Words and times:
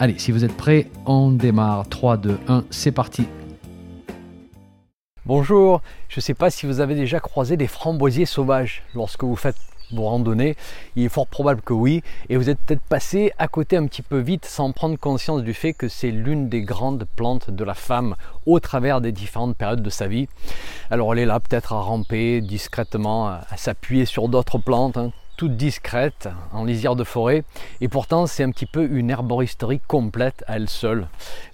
Allez, 0.00 0.16
si 0.16 0.30
vous 0.30 0.44
êtes 0.44 0.56
prêts, 0.56 0.86
on 1.06 1.32
démarre. 1.32 1.88
3, 1.88 2.18
2, 2.18 2.38
1, 2.46 2.64
c'est 2.70 2.92
parti. 2.92 3.26
Bonjour, 5.26 5.82
je 6.08 6.18
ne 6.18 6.22
sais 6.22 6.34
pas 6.34 6.50
si 6.50 6.66
vous 6.66 6.78
avez 6.78 6.94
déjà 6.94 7.18
croisé 7.18 7.56
des 7.56 7.66
framboisiers 7.66 8.24
sauvages 8.24 8.84
lorsque 8.94 9.24
vous 9.24 9.34
faites 9.34 9.56
vos 9.90 10.04
randonnées. 10.04 10.54
Il 10.94 11.02
est 11.02 11.08
fort 11.08 11.26
probable 11.26 11.62
que 11.62 11.72
oui. 11.72 12.04
Et 12.28 12.36
vous 12.36 12.48
êtes 12.48 12.60
peut-être 12.60 12.82
passé 12.82 13.32
à 13.38 13.48
côté 13.48 13.76
un 13.76 13.86
petit 13.88 14.02
peu 14.02 14.18
vite 14.18 14.44
sans 14.44 14.70
prendre 14.70 14.96
conscience 14.96 15.42
du 15.42 15.52
fait 15.52 15.72
que 15.72 15.88
c'est 15.88 16.12
l'une 16.12 16.48
des 16.48 16.62
grandes 16.62 17.04
plantes 17.16 17.50
de 17.50 17.64
la 17.64 17.74
femme 17.74 18.14
au 18.46 18.60
travers 18.60 19.00
des 19.00 19.10
différentes 19.10 19.56
périodes 19.56 19.82
de 19.82 19.90
sa 19.90 20.06
vie. 20.06 20.28
Alors 20.90 21.12
elle 21.12 21.18
est 21.18 21.26
là 21.26 21.40
peut-être 21.40 21.72
à 21.72 21.80
ramper 21.80 22.40
discrètement, 22.40 23.26
à 23.26 23.56
s'appuyer 23.56 24.04
sur 24.04 24.28
d'autres 24.28 24.58
plantes. 24.58 24.96
Hein 24.96 25.10
toute 25.38 25.56
discrète, 25.56 26.28
en 26.52 26.64
lisière 26.64 26.96
de 26.96 27.04
forêt, 27.04 27.44
et 27.80 27.86
pourtant 27.86 28.26
c'est 28.26 28.42
un 28.42 28.50
petit 28.50 28.66
peu 28.66 28.84
une 28.90 29.08
herboristerie 29.08 29.80
complète 29.86 30.42
à 30.48 30.56
elle 30.56 30.68
seule. 30.68 31.06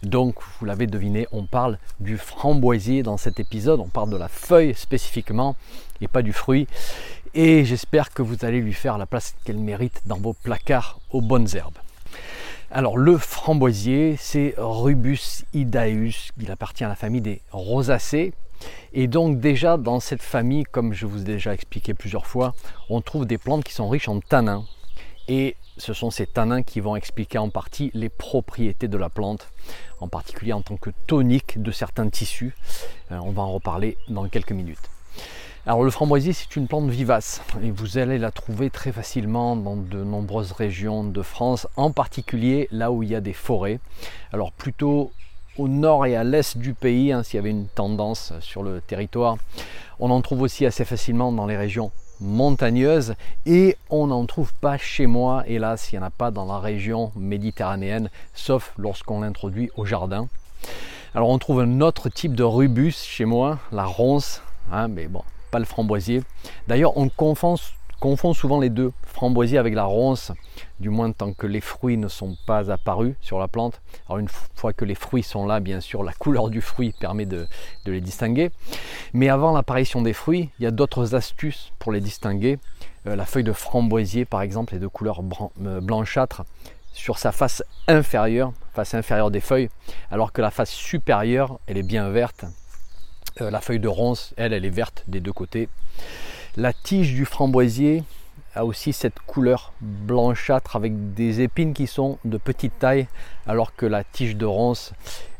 Donc, 0.02 0.36
vous 0.58 0.64
l'avez 0.64 0.86
deviné, 0.86 1.28
on 1.32 1.44
parle 1.44 1.78
du 2.00 2.16
framboisier 2.16 3.02
dans 3.02 3.18
cet 3.18 3.38
épisode, 3.40 3.80
on 3.80 3.88
parle 3.88 4.08
de 4.08 4.16
la 4.16 4.28
feuille 4.28 4.74
spécifiquement, 4.74 5.54
et 6.00 6.08
pas 6.08 6.22
du 6.22 6.32
fruit. 6.32 6.66
Et 7.34 7.66
j'espère 7.66 8.10
que 8.14 8.22
vous 8.22 8.46
allez 8.46 8.62
lui 8.62 8.72
faire 8.72 8.96
la 8.96 9.04
place 9.04 9.34
qu'elle 9.44 9.58
mérite 9.58 10.00
dans 10.06 10.18
vos 10.18 10.32
placards 10.32 10.98
aux 11.10 11.20
bonnes 11.20 11.54
herbes. 11.54 11.78
Alors 12.70 12.96
le 12.96 13.18
framboisier, 13.18 14.16
c'est 14.18 14.54
Rubus 14.56 15.44
idaeus, 15.52 16.32
il 16.40 16.50
appartient 16.50 16.84
à 16.84 16.88
la 16.88 16.96
famille 16.96 17.20
des 17.20 17.42
rosacées, 17.52 18.32
et 18.92 19.08
donc 19.08 19.40
déjà 19.40 19.76
dans 19.76 20.00
cette 20.00 20.22
famille, 20.22 20.64
comme 20.64 20.92
je 20.92 21.06
vous 21.06 21.22
ai 21.22 21.24
déjà 21.24 21.52
expliqué 21.54 21.94
plusieurs 21.94 22.26
fois, 22.26 22.54
on 22.88 23.00
trouve 23.00 23.26
des 23.26 23.38
plantes 23.38 23.64
qui 23.64 23.72
sont 23.72 23.88
riches 23.88 24.08
en 24.08 24.20
tanins. 24.20 24.64
Et 25.26 25.56
ce 25.76 25.92
sont 25.92 26.10
ces 26.10 26.26
tanins 26.26 26.62
qui 26.62 26.80
vont 26.80 26.96
expliquer 26.96 27.38
en 27.38 27.48
partie 27.48 27.90
les 27.94 28.08
propriétés 28.08 28.88
de 28.88 28.96
la 28.96 29.08
plante, 29.08 29.48
en 30.00 30.08
particulier 30.08 30.52
en 30.52 30.62
tant 30.62 30.76
que 30.76 30.90
tonique 31.06 31.60
de 31.60 31.70
certains 31.70 32.08
tissus. 32.08 32.54
Euh, 33.10 33.18
on 33.22 33.30
va 33.30 33.42
en 33.42 33.52
reparler 33.52 33.96
dans 34.08 34.28
quelques 34.28 34.52
minutes. 34.52 34.90
Alors 35.66 35.82
le 35.82 35.90
framboisier 35.90 36.34
c'est 36.34 36.56
une 36.56 36.68
plante 36.68 36.90
vivace 36.90 37.40
et 37.62 37.70
vous 37.70 37.96
allez 37.96 38.18
la 38.18 38.30
trouver 38.30 38.68
très 38.68 38.92
facilement 38.92 39.56
dans 39.56 39.76
de 39.76 40.04
nombreuses 40.04 40.52
régions 40.52 41.04
de 41.04 41.22
France, 41.22 41.66
en 41.76 41.90
particulier 41.90 42.68
là 42.70 42.92
où 42.92 43.02
il 43.02 43.08
y 43.08 43.14
a 43.14 43.22
des 43.22 43.32
forêts. 43.32 43.80
Alors 44.30 44.52
plutôt 44.52 45.10
au 45.58 45.68
nord 45.68 46.06
et 46.06 46.16
à 46.16 46.24
l'est 46.24 46.58
du 46.58 46.74
pays, 46.74 47.12
hein, 47.12 47.22
s'il 47.22 47.36
y 47.36 47.38
avait 47.38 47.50
une 47.50 47.66
tendance 47.66 48.32
sur 48.40 48.62
le 48.62 48.80
territoire. 48.80 49.36
On 50.00 50.10
en 50.10 50.20
trouve 50.20 50.42
aussi 50.42 50.66
assez 50.66 50.84
facilement 50.84 51.32
dans 51.32 51.46
les 51.46 51.56
régions 51.56 51.92
montagneuses 52.20 53.14
et 53.46 53.76
on 53.90 54.08
n'en 54.08 54.24
trouve 54.26 54.52
pas 54.54 54.78
chez 54.78 55.06
moi, 55.06 55.44
hélas, 55.46 55.92
il 55.92 55.96
n'y 55.96 56.04
en 56.04 56.06
a 56.06 56.10
pas 56.10 56.30
dans 56.30 56.46
la 56.46 56.58
région 56.58 57.12
méditerranéenne, 57.16 58.10
sauf 58.34 58.72
lorsqu'on 58.78 59.20
l'introduit 59.20 59.70
au 59.76 59.84
jardin. 59.84 60.28
Alors 61.14 61.28
on 61.28 61.38
trouve 61.38 61.60
un 61.60 61.80
autre 61.80 62.08
type 62.08 62.34
de 62.34 62.42
rubus 62.42 63.04
chez 63.04 63.24
moi, 63.24 63.58
la 63.70 63.84
ronce, 63.84 64.42
hein, 64.72 64.88
mais 64.88 65.06
bon, 65.06 65.22
pas 65.50 65.58
le 65.58 65.64
framboisier. 65.64 66.22
D'ailleurs, 66.66 66.96
on 66.96 67.08
confond 67.08 67.56
confond 68.04 68.34
souvent 68.34 68.60
les 68.60 68.68
deux, 68.68 68.92
framboisier 69.06 69.56
avec 69.56 69.74
la 69.74 69.84
ronce, 69.84 70.30
du 70.78 70.90
moins 70.90 71.10
tant 71.10 71.32
que 71.32 71.46
les 71.46 71.62
fruits 71.62 71.96
ne 71.96 72.08
sont 72.08 72.36
pas 72.46 72.70
apparus 72.70 73.14
sur 73.22 73.38
la 73.38 73.48
plante. 73.48 73.80
Alors 74.06 74.18
une 74.18 74.28
fois 74.28 74.74
que 74.74 74.84
les 74.84 74.94
fruits 74.94 75.22
sont 75.22 75.46
là, 75.46 75.58
bien 75.58 75.80
sûr, 75.80 76.02
la 76.02 76.12
couleur 76.18 76.50
du 76.50 76.60
fruit 76.60 76.92
permet 77.00 77.24
de, 77.24 77.46
les 77.86 78.02
distinguer. 78.02 78.50
Mais 79.14 79.30
avant 79.30 79.52
l'apparition 79.52 80.02
des 80.02 80.12
fruits, 80.12 80.50
il 80.58 80.64
y 80.64 80.66
a 80.66 80.70
d'autres 80.70 81.14
astuces 81.14 81.72
pour 81.78 81.92
les 81.92 82.02
distinguer. 82.02 82.58
Euh, 83.06 83.16
la 83.16 83.24
feuille 83.24 83.42
de 83.42 83.54
framboisier, 83.54 84.26
par 84.26 84.42
exemple, 84.42 84.74
est 84.74 84.80
de 84.80 84.86
couleur 84.86 85.22
euh, 85.64 85.80
blanchâtre 85.80 86.44
sur 86.92 87.16
sa 87.16 87.32
face 87.32 87.64
inférieure, 87.88 88.52
face 88.74 88.92
inférieure 88.92 89.30
des 89.30 89.40
feuilles, 89.40 89.70
alors 90.10 90.30
que 90.30 90.42
la 90.42 90.50
face 90.50 90.72
supérieure, 90.72 91.58
elle 91.66 91.78
est 91.78 91.82
bien 91.82 92.10
verte. 92.10 92.44
Euh, 93.40 93.50
la 93.50 93.62
feuille 93.62 93.80
de 93.80 93.88
ronce, 93.88 94.34
elle, 94.36 94.52
elle 94.52 94.66
est 94.66 94.68
verte 94.68 95.04
des 95.08 95.20
deux 95.20 95.32
côtés. 95.32 95.70
La 96.56 96.72
tige 96.72 97.14
du 97.14 97.24
framboisier 97.24 98.04
a 98.54 98.64
aussi 98.64 98.92
cette 98.92 99.18
couleur 99.26 99.72
blanchâtre 99.80 100.76
avec 100.76 101.14
des 101.14 101.40
épines 101.40 101.74
qui 101.74 101.88
sont 101.88 102.18
de 102.24 102.38
petite 102.38 102.78
taille 102.78 103.08
alors 103.48 103.74
que 103.74 103.86
la 103.86 104.04
tige 104.04 104.36
de 104.36 104.46
ronce, 104.46 104.92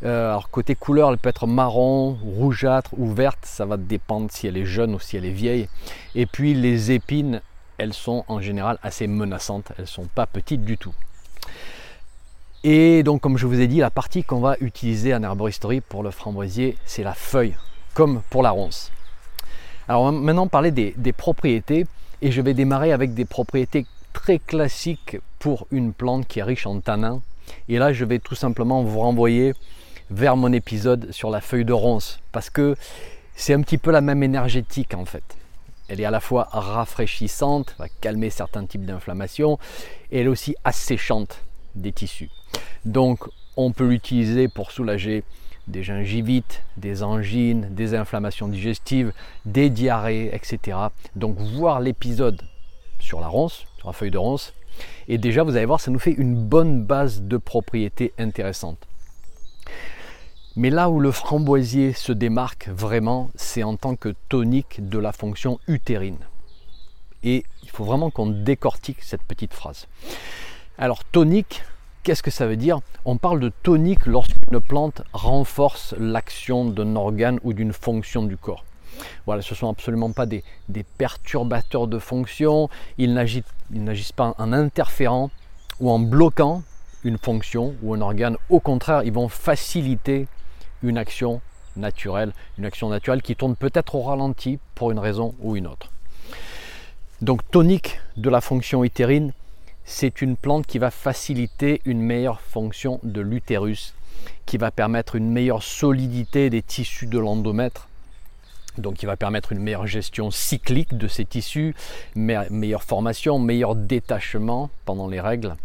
euh, 0.04 0.36
côté 0.50 0.74
couleur 0.74 1.10
elle 1.10 1.18
peut 1.18 1.28
être 1.28 1.46
marron, 1.46 2.18
rougeâtre 2.20 2.90
ou 2.98 3.06
verte, 3.12 3.38
ça 3.44 3.64
va 3.64 3.76
dépendre 3.76 4.28
si 4.32 4.48
elle 4.48 4.56
est 4.56 4.64
jeune 4.64 4.92
ou 4.92 4.98
si 4.98 5.16
elle 5.16 5.24
est 5.24 5.30
vieille. 5.30 5.68
Et 6.16 6.26
puis 6.26 6.52
les 6.52 6.90
épines, 6.90 7.40
elles 7.78 7.94
sont 7.94 8.24
en 8.26 8.40
général 8.40 8.80
assez 8.82 9.06
menaçantes, 9.06 9.70
elles 9.78 9.86
sont 9.86 10.08
pas 10.12 10.26
petites 10.26 10.64
du 10.64 10.78
tout. 10.78 10.94
Et 12.64 13.04
donc 13.04 13.20
comme 13.20 13.38
je 13.38 13.46
vous 13.46 13.60
ai 13.60 13.68
dit, 13.68 13.78
la 13.78 13.90
partie 13.90 14.24
qu'on 14.24 14.40
va 14.40 14.56
utiliser 14.60 15.14
en 15.14 15.22
herboristerie 15.22 15.80
pour 15.80 16.02
le 16.02 16.10
framboisier, 16.10 16.76
c'est 16.86 17.04
la 17.04 17.14
feuille, 17.14 17.54
comme 17.94 18.22
pour 18.30 18.42
la 18.42 18.50
ronce. 18.50 18.90
Alors 19.88 20.10
maintenant 20.12 20.46
parler 20.46 20.70
des, 20.70 21.12
propriétés 21.12 21.86
et 22.22 22.32
je 22.32 22.40
vais 22.40 22.54
démarrer 22.54 22.92
avec 22.92 23.14
des 23.14 23.24
propriétés 23.24 23.86
très 24.12 24.38
classiques 24.38 25.18
pour 25.38 25.66
une 25.70 25.92
plante 25.92 26.26
qui 26.26 26.38
est 26.38 26.42
riche 26.42 26.66
en 26.66 26.80
tanins. 26.80 27.20
Et 27.68 27.78
là 27.78 27.92
je 27.92 28.04
vais 28.04 28.18
tout 28.18 28.34
simplement 28.34 28.82
vous 28.82 29.00
renvoyer 29.00 29.52
vers 30.10 30.36
mon 30.36 30.52
épisode 30.52 31.12
sur 31.12 31.30
la 31.30 31.40
feuille 31.40 31.64
de 31.64 31.72
ronce 31.72 32.20
parce 32.32 32.50
que 32.50 32.76
c'est 33.36 33.52
un 33.52 33.60
petit 33.60 33.78
peu 33.78 33.90
la 33.90 34.00
même 34.00 34.22
énergétique 34.22 34.94
en 34.94 35.04
fait. 35.04 35.24
Elle 35.88 36.00
est 36.00 36.06
à 36.06 36.10
la 36.10 36.20
fois 36.20 36.48
rafraîchissante, 36.50 37.74
va 37.78 37.88
calmer 38.00 38.30
certains 38.30 38.64
types 38.64 38.86
d'inflammation, 38.86 39.58
et 40.10 40.20
elle 40.20 40.26
est 40.26 40.30
aussi 40.30 40.56
asséchante 40.64 41.42
des 41.74 41.92
tissus. 41.92 42.30
Donc 42.86 43.28
on 43.56 43.72
peut 43.72 43.88
l'utiliser 43.88 44.48
pour 44.48 44.70
soulager 44.70 45.24
des 45.66 45.82
gingivites, 45.82 46.62
des 46.76 47.02
angines, 47.02 47.68
des 47.70 47.94
inflammations 47.94 48.48
digestives, 48.48 49.12
des 49.44 49.70
diarrhées, 49.70 50.30
etc. 50.34 50.78
Donc 51.16 51.38
voir 51.38 51.80
l'épisode 51.80 52.42
sur 53.00 53.20
la 53.20 53.28
ronce, 53.28 53.66
sur 53.78 53.88
la 53.88 53.92
feuille 53.92 54.10
de 54.10 54.18
ronce, 54.18 54.54
et 55.08 55.18
déjà 55.18 55.42
vous 55.42 55.56
allez 55.56 55.66
voir, 55.66 55.80
ça 55.80 55.90
nous 55.90 55.98
fait 55.98 56.12
une 56.12 56.34
bonne 56.34 56.82
base 56.82 57.22
de 57.22 57.36
propriétés 57.36 58.12
intéressantes. 58.18 58.86
Mais 60.56 60.70
là 60.70 60.88
où 60.88 61.00
le 61.00 61.10
framboisier 61.10 61.92
se 61.92 62.12
démarque 62.12 62.68
vraiment, 62.68 63.30
c'est 63.34 63.64
en 63.64 63.76
tant 63.76 63.96
que 63.96 64.14
tonique 64.28 64.88
de 64.88 64.98
la 64.98 65.12
fonction 65.12 65.58
utérine. 65.66 66.18
Et 67.24 67.44
il 67.62 67.70
faut 67.70 67.84
vraiment 67.84 68.10
qu'on 68.10 68.26
décortique 68.26 69.02
cette 69.02 69.22
petite 69.22 69.52
phrase. 69.52 69.88
Alors 70.78 71.04
tonique, 71.04 71.62
Qu'est-ce 72.04 72.22
que 72.22 72.30
ça 72.30 72.46
veut 72.46 72.56
dire 72.56 72.80
On 73.06 73.16
parle 73.16 73.40
de 73.40 73.50
tonique 73.62 74.04
lorsqu'une 74.04 74.60
plante 74.60 75.00
renforce 75.14 75.94
l'action 75.98 76.66
d'un 76.66 76.96
organe 76.96 77.40
ou 77.44 77.54
d'une 77.54 77.72
fonction 77.72 78.24
du 78.24 78.36
corps. 78.36 78.66
Voilà, 79.24 79.40
ce 79.40 79.54
ne 79.54 79.56
sont 79.56 79.70
absolument 79.70 80.12
pas 80.12 80.26
des, 80.26 80.44
perturbateurs 80.98 81.86
de 81.86 81.98
fonction, 81.98 82.68
ils 82.98 83.14
n'agissent 83.14 84.12
pas 84.12 84.34
en 84.36 84.52
interférant 84.52 85.30
ou 85.80 85.90
en 85.90 85.98
bloquant 85.98 86.62
une 87.04 87.16
fonction 87.16 87.74
ou 87.82 87.94
un 87.94 88.02
organe. 88.02 88.36
Au 88.50 88.60
contraire, 88.60 89.02
ils 89.04 89.12
vont 89.12 89.30
faciliter 89.30 90.28
une 90.82 90.98
action 90.98 91.40
naturelle, 91.74 92.34
une 92.58 92.66
action 92.66 92.90
naturelle 92.90 93.22
qui 93.22 93.34
tourne 93.34 93.56
peut-être 93.56 93.94
au 93.94 94.02
ralenti 94.02 94.58
pour 94.74 94.90
une 94.90 94.98
raison 94.98 95.34
ou 95.40 95.56
une 95.56 95.66
autre. 95.66 95.90
Donc 97.22 97.40
tonique 97.50 97.98
de 98.18 98.28
la 98.28 98.42
fonction 98.42 98.84
utérine, 98.84 99.32
c'est 99.84 100.22
une 100.22 100.36
plante 100.36 100.66
qui 100.66 100.78
va 100.78 100.90
faciliter 100.90 101.80
une 101.84 102.00
meilleure 102.00 102.40
fonction 102.40 103.00
de 103.02 103.20
l'utérus, 103.20 103.94
qui 104.46 104.56
va 104.56 104.70
permettre 104.70 105.16
une 105.16 105.30
meilleure 105.30 105.62
solidité 105.62 106.50
des 106.50 106.62
tissus 106.62 107.06
de 107.06 107.18
l'endomètre, 107.18 107.88
donc 108.78 108.94
qui 108.94 109.06
va 109.06 109.16
permettre 109.16 109.52
une 109.52 109.60
meilleure 109.60 109.86
gestion 109.86 110.30
cyclique 110.30 110.96
de 110.96 111.06
ces 111.06 111.24
tissus, 111.24 111.74
meilleure 112.16 112.82
formation, 112.82 113.38
meilleur 113.38 113.76
détachement 113.76 114.70
pendant 114.84 115.06
les 115.06 115.20
règles, 115.20 115.56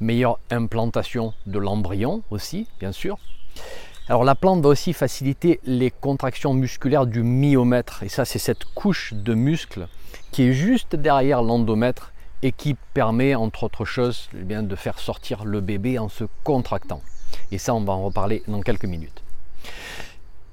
meilleure 0.00 0.38
implantation 0.50 1.32
de 1.46 1.58
l'embryon 1.58 2.22
aussi, 2.30 2.66
bien 2.80 2.92
sûr. 2.92 3.18
Alors 4.08 4.24
la 4.24 4.34
plante 4.34 4.60
va 4.62 4.68
aussi 4.68 4.92
faciliter 4.92 5.60
les 5.64 5.90
contractions 5.90 6.52
musculaires 6.52 7.06
du 7.06 7.22
myomètre, 7.22 8.02
et 8.02 8.08
ça 8.08 8.24
c'est 8.24 8.40
cette 8.40 8.64
couche 8.64 9.14
de 9.14 9.34
muscles 9.34 9.86
qui 10.32 10.42
est 10.42 10.52
juste 10.52 10.96
derrière 10.96 11.42
l'endomètre 11.42 12.11
et 12.42 12.52
qui 12.52 12.74
permet, 12.94 13.34
entre 13.34 13.64
autres 13.64 13.84
choses, 13.84 14.28
eh 14.34 14.44
de 14.44 14.76
faire 14.76 14.98
sortir 14.98 15.44
le 15.44 15.60
bébé 15.60 15.98
en 15.98 16.08
se 16.08 16.24
contractant. 16.44 17.02
Et 17.50 17.58
ça, 17.58 17.74
on 17.74 17.82
va 17.82 17.92
en 17.92 18.04
reparler 18.04 18.42
dans 18.48 18.60
quelques 18.60 18.84
minutes. 18.84 19.22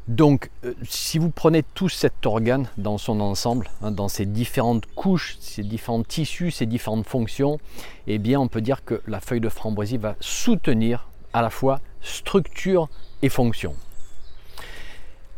Donc, 0.08 0.50
euh, 0.66 0.74
si 0.88 1.20
vous 1.20 1.30
prenez 1.30 1.62
tout 1.62 1.88
cet 1.88 2.26
organe 2.26 2.68
dans 2.78 2.98
son 2.98 3.20
ensemble, 3.20 3.70
hein, 3.84 3.92
dans 3.92 4.08
ses 4.08 4.26
différentes 4.26 4.88
couches, 4.96 5.38
ses 5.40 5.64
différents 5.64 6.02
tissus, 6.02 6.50
ses 6.50 6.66
différentes 6.66 7.08
fonctions, 7.08 7.60
eh 8.08 8.18
bien, 8.18 8.40
on 8.40 8.48
peut 8.48 8.62
dire 8.62 8.84
que 8.84 9.02
la 9.06 9.20
feuille 9.20 9.40
de 9.40 9.50
framboisie 9.50 9.98
va 9.98 10.16
soutenir 10.20 11.10
à 11.32 11.44
la 11.44 11.52
fois 11.52 11.80
structure 12.02 12.90
et 13.22 13.30
fonction. 13.30 13.76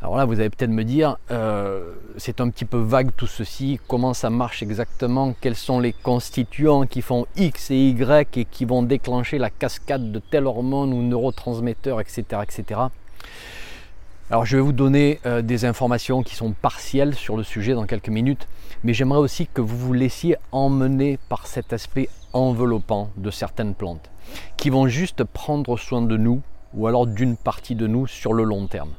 Alors 0.02 0.18
là, 0.18 0.26
vous 0.26 0.40
allez 0.40 0.50
peut-être 0.50 0.72
me 0.72 0.84
dire, 0.84 1.18
euh, 1.30 1.94
c'est 2.18 2.42
un 2.42 2.50
petit 2.50 2.66
peu 2.66 2.80
vague 2.80 3.12
tout 3.16 3.28
ceci, 3.28 3.80
comment 3.88 4.16
ça 4.16 4.32
marche 4.32 4.64
exactement, 4.64 5.36
quels 5.40 5.56
sont 5.56 5.80
les 5.80 5.94
constituants 5.94 6.88
qui 6.88 7.04
font 7.04 7.28
X 7.36 7.70
et 7.70 7.90
Y 7.90 8.38
et 8.38 8.46
qui 8.46 8.66
vont 8.66 8.82
déclencher 8.82 9.38
la 9.38 9.52
cascade 9.52 10.12
de 10.12 10.18
telle 10.18 10.48
hormone 10.48 10.92
ou 10.92 11.04
neurotransmetteur, 11.04 12.02
etc. 12.02 12.24
etc. 12.42 12.82
Alors 14.32 14.44
je 14.46 14.56
vais 14.56 14.64
vous 14.64 14.72
donner 14.72 15.20
euh, 15.28 15.44
des 15.44 15.66
informations 15.66 16.24
qui 16.24 16.36
sont 16.36 16.54
partielles 16.54 17.14
sur 17.14 17.38
le 17.38 17.44
sujet 17.44 17.74
dans 17.74 17.86
quelques 17.86 18.10
minutes, 18.10 18.48
mais 18.84 18.96
j'aimerais 18.96 19.20
aussi 19.20 19.46
que 19.46 19.62
vous 19.62 19.78
vous 19.78 19.94
laissiez 19.94 20.36
emmener 20.52 21.20
par 21.30 21.46
cet 21.46 21.74
aspect 21.74 22.10
enveloppant 22.34 23.12
de 23.18 23.30
certaines 23.30 23.76
plantes, 23.76 24.10
qui 24.58 24.72
vont 24.72 24.88
juste 24.88 25.24
prendre 25.26 25.78
soin 25.78 26.02
de 26.02 26.18
nous, 26.18 26.42
ou 26.74 26.88
alors 26.88 27.06
d'une 27.06 27.38
partie 27.38 27.76
de 27.76 27.86
nous 27.86 28.08
sur 28.08 28.34
le 28.34 28.46
long 28.46 28.66
terme. 28.66 28.94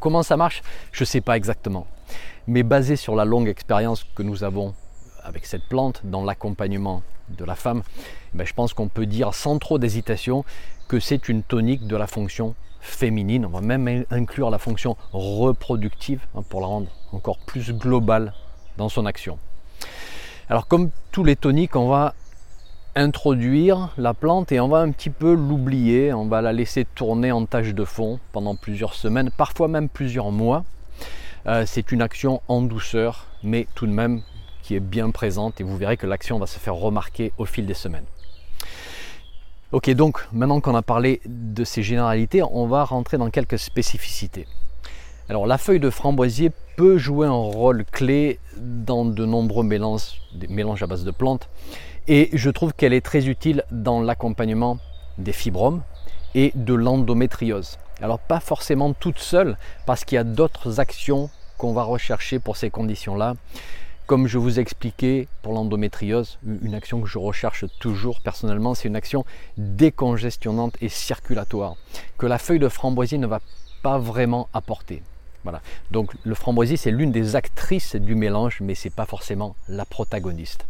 Comment 0.00 0.22
ça 0.22 0.36
marche 0.36 0.62
Je 0.92 1.02
ne 1.02 1.06
sais 1.06 1.20
pas 1.20 1.36
exactement, 1.36 1.86
mais 2.46 2.62
basé 2.62 2.96
sur 2.96 3.14
la 3.14 3.24
longue 3.24 3.48
expérience 3.48 4.04
que 4.14 4.22
nous 4.22 4.44
avons 4.44 4.74
avec 5.22 5.46
cette 5.46 5.64
plante 5.64 6.00
dans 6.04 6.24
l'accompagnement 6.24 7.02
de 7.28 7.44
la 7.44 7.56
femme, 7.56 7.82
ben, 8.34 8.46
je 8.46 8.54
pense 8.54 8.72
qu'on 8.72 8.88
peut 8.88 9.06
dire 9.06 9.34
sans 9.34 9.58
trop 9.58 9.78
d'hésitation 9.78 10.44
que 10.88 11.00
c'est 11.00 11.28
une 11.28 11.42
tonique 11.42 11.86
de 11.86 11.96
la 11.96 12.06
fonction 12.06 12.54
féminine. 12.80 13.44
On 13.44 13.50
va 13.50 13.60
même 13.60 14.04
inclure 14.10 14.50
la 14.50 14.58
fonction 14.58 14.96
reproductive 15.12 16.20
hein, 16.36 16.42
pour 16.48 16.60
la 16.60 16.68
rendre 16.68 16.86
encore 17.12 17.38
plus 17.38 17.72
globale 17.72 18.32
dans 18.76 18.88
son 18.88 19.06
action. 19.06 19.38
Alors 20.48 20.68
comme 20.68 20.90
tous 21.10 21.24
les 21.24 21.34
toniques, 21.34 21.74
on 21.74 21.88
va 21.88 22.14
introduire 22.96 23.90
la 23.98 24.14
plante 24.14 24.50
et 24.52 24.58
on 24.58 24.68
va 24.68 24.78
un 24.78 24.90
petit 24.90 25.10
peu 25.10 25.34
l'oublier, 25.34 26.14
on 26.14 26.26
va 26.26 26.40
la 26.40 26.54
laisser 26.54 26.86
tourner 26.86 27.30
en 27.30 27.44
tâche 27.44 27.74
de 27.74 27.84
fond 27.84 28.18
pendant 28.32 28.56
plusieurs 28.56 28.94
semaines, 28.94 29.30
parfois 29.36 29.68
même 29.68 29.90
plusieurs 29.90 30.32
mois. 30.32 30.64
Euh, 31.46 31.64
c'est 31.66 31.92
une 31.92 32.00
action 32.00 32.40
en 32.48 32.62
douceur, 32.62 33.26
mais 33.44 33.68
tout 33.74 33.86
de 33.86 33.92
même 33.92 34.22
qui 34.62 34.74
est 34.74 34.80
bien 34.80 35.10
présente 35.10 35.60
et 35.60 35.64
vous 35.64 35.76
verrez 35.76 35.98
que 35.98 36.06
l'action 36.06 36.38
va 36.38 36.46
se 36.46 36.58
faire 36.58 36.74
remarquer 36.74 37.32
au 37.36 37.44
fil 37.44 37.66
des 37.66 37.74
semaines. 37.74 38.06
Ok, 39.72 39.90
donc 39.90 40.26
maintenant 40.32 40.60
qu'on 40.60 40.74
a 40.74 40.82
parlé 40.82 41.20
de 41.26 41.64
ces 41.64 41.82
généralités, 41.82 42.42
on 42.42 42.66
va 42.66 42.84
rentrer 42.84 43.18
dans 43.18 43.30
quelques 43.30 43.58
spécificités. 43.58 44.46
Alors 45.28 45.46
la 45.46 45.58
feuille 45.58 45.80
de 45.80 45.90
framboisier 45.90 46.50
peut 46.76 46.96
jouer 46.96 47.26
un 47.26 47.32
rôle 47.32 47.84
clé 47.84 48.38
dans 48.56 49.04
de 49.04 49.26
nombreux 49.26 49.64
mélanges, 49.64 50.22
mélanges 50.48 50.82
à 50.82 50.86
base 50.86 51.04
de 51.04 51.10
plantes 51.10 51.48
et 52.08 52.30
je 52.32 52.50
trouve 52.50 52.72
qu'elle 52.72 52.92
est 52.92 53.04
très 53.04 53.28
utile 53.28 53.64
dans 53.70 54.00
l'accompagnement 54.00 54.78
des 55.18 55.32
fibromes 55.32 55.82
et 56.34 56.52
de 56.54 56.74
l'endométriose. 56.74 57.78
Alors 58.00 58.18
pas 58.18 58.40
forcément 58.40 58.92
toute 58.92 59.18
seule 59.18 59.56
parce 59.86 60.04
qu'il 60.04 60.16
y 60.16 60.18
a 60.18 60.24
d'autres 60.24 60.80
actions 60.80 61.30
qu'on 61.58 61.72
va 61.72 61.82
rechercher 61.82 62.38
pour 62.38 62.56
ces 62.56 62.70
conditions-là. 62.70 63.34
Comme 64.06 64.28
je 64.28 64.38
vous 64.38 64.60
expliquais 64.60 65.26
pour 65.42 65.52
l'endométriose, 65.52 66.38
une 66.62 66.74
action 66.74 67.00
que 67.00 67.08
je 67.08 67.18
recherche 67.18 67.64
toujours 67.80 68.20
personnellement, 68.20 68.74
c'est 68.74 68.86
une 68.86 68.94
action 68.94 69.24
décongestionnante 69.56 70.76
et 70.80 70.88
circulatoire 70.88 71.74
que 72.18 72.26
la 72.26 72.38
feuille 72.38 72.60
de 72.60 72.68
framboisier 72.68 73.18
ne 73.18 73.26
va 73.26 73.40
pas 73.82 73.98
vraiment 73.98 74.48
apporter. 74.52 75.02
Voilà. 75.42 75.60
Donc 75.90 76.12
le 76.22 76.34
framboisier, 76.34 76.76
c'est 76.76 76.90
l'une 76.90 77.10
des 77.10 77.34
actrices 77.34 77.96
du 77.96 78.14
mélange, 78.14 78.58
mais 78.60 78.74
ce 78.76 78.86
n'est 78.86 78.94
pas 78.94 79.06
forcément 79.06 79.56
la 79.68 79.84
protagoniste. 79.84 80.66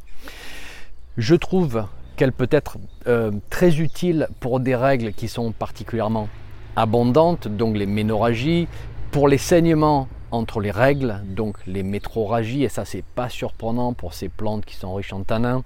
Je 1.17 1.35
trouve 1.35 1.87
qu'elle 2.17 2.33
peut 2.33 2.49
être 2.51 2.79
euh, 3.07 3.31
très 3.51 3.81
utile 3.81 4.29
pour 4.41 4.61
des 4.61 4.77
règles 4.77 5.13
qui 5.13 5.29
sont 5.29 5.53
particulièrement 5.53 6.29
abondantes, 6.77 7.49
donc 7.49 7.77
les 7.77 7.87
ménorragies, 7.87 8.69
pour 9.11 9.29
les 9.29 9.39
saignements 9.39 10.09
entre 10.31 10.61
les 10.61 10.71
règles, 10.71 11.23
donc 11.25 11.57
les 11.67 11.83
métroragies, 11.83 12.65
et 12.65 12.69
ça 12.69 12.85
c'est 12.85 13.05
pas 13.05 13.29
surprenant 13.29 13.95
pour 13.95 14.13
ces 14.13 14.29
plantes 14.29 14.65
qui 14.65 14.77
sont 14.77 14.95
riches 14.95 15.13
en 15.13 15.23
tanins. 15.23 15.63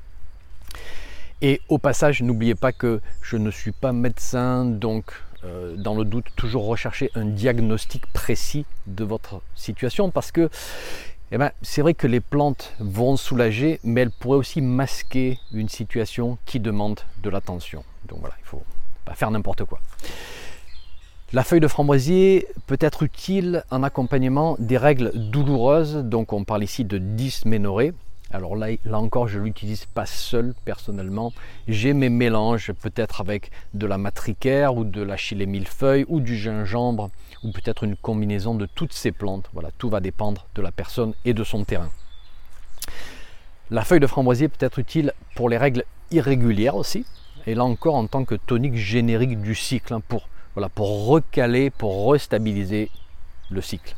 Et 1.43 1.61
au 1.69 1.79
passage, 1.79 2.23
n'oubliez 2.23 2.55
pas 2.55 2.73
que 2.73 3.01
je 3.23 3.37
ne 3.37 3.51
suis 3.51 3.73
pas 3.73 3.93
médecin, 3.93 4.65
donc 4.65 5.05
euh, 5.43 5.75
dans 5.77 5.95
le 5.95 6.05
doute, 6.05 6.27
toujours 6.37 6.67
rechercher 6.67 7.11
un 7.15 7.25
diagnostic 7.25 8.07
précis 8.13 8.67
de 8.87 9.05
votre 9.05 9.41
situation 9.55 10.11
parce 10.11 10.33
que 10.33 10.51
eh 11.33 11.39
ben, 11.39 11.53
c'est 11.63 11.83
vrai 11.83 11.95
que 11.95 12.07
les 12.07 12.21
plantes 12.21 12.75
vont 12.81 13.17
soulager, 13.17 13.79
mais 13.85 14.01
elles 14.03 14.11
pourraient 14.11 14.39
aussi 14.39 14.61
masquer 14.61 15.39
une 15.53 15.69
situation 15.69 16.39
qui 16.45 16.59
demande 16.59 17.01
de 17.23 17.31
l'attention. 17.31 17.85
Donc 18.09 18.19
voilà, 18.21 18.35
il 18.39 18.43
ne 18.43 18.49
faut 18.49 18.63
pas 19.05 19.15
faire 19.15 19.31
n'importe 19.31 19.65
quoi. 19.65 19.81
La 21.33 21.45
feuille 21.45 21.61
de 21.61 21.69
framboisier 21.69 22.49
peut 22.67 22.79
être 22.81 23.05
utile 23.05 23.63
en 23.71 23.85
accompagnement 23.85 24.57
des 24.59 24.77
règles 24.77 25.13
douloureuses, 25.15 25.99
donc 25.99 26.33
on 26.33 26.43
parle 26.43 26.65
ici 26.65 26.85
de 26.85 26.99
dysménorrhée. 26.99 27.93
Alors 28.33 28.55
là, 28.55 28.69
encore, 28.93 29.27
je 29.27 29.41
l'utilise 29.41 29.87
pas 29.87 30.07
seul 30.07 30.55
personnellement. 30.65 31.33
J'ai 31.67 31.93
mes 31.95 32.09
mélanges 32.09 32.73
peut-être 32.73 33.21
avec 33.21 33.51
de 33.75 33.87
la 33.87 33.99
matricaire 33.99 34.77
ou 34.77 34.85
de 34.85 35.03
la 35.03 35.17
chile 35.17 35.45
millefeuille 35.49 36.05
ou 36.09 36.21
du 36.21 36.37
gingembre 36.37 37.11
ou 37.43 37.51
peut-être 37.51 37.83
une 37.83 37.97
combinaison 37.97 38.55
de 38.55 38.67
toutes 38.67 38.93
ces 38.93 39.11
plantes. 39.11 39.51
Voilà, 39.53 39.71
tout 39.79 39.89
va 39.89 40.01
dépendre 40.01 40.47
de 40.55 40.63
la 40.63 40.71
personne 40.71 41.13
et 41.25 41.35
de 41.35 41.43
son 41.43 41.65
terrain. 41.65 41.91
La 43.71 43.83
feuille 43.83 44.01
de 44.01 44.07
framboisier 44.07 44.49
peut 44.49 44.65
être 44.65 44.79
utile 44.79 45.13
pour 45.35 45.49
les 45.49 45.57
règles 45.57 45.85
irrégulières 46.11 46.77
aussi, 46.77 47.07
et 47.47 47.55
là 47.55 47.65
encore 47.65 47.95
en 47.95 48.07
tant 48.07 48.25
que 48.25 48.35
tonique 48.35 48.77
générique 48.77 49.41
du 49.41 49.55
cycle, 49.55 49.95
hein, 49.95 50.03
pour 50.07 50.29
voilà, 50.55 50.69
pour 50.69 51.07
recaler, 51.07 51.71
pour 51.71 52.11
restabiliser 52.11 52.91
le 53.51 53.61
cycle. 53.61 53.95